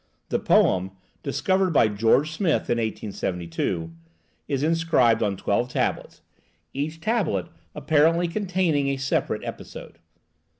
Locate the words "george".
1.87-2.31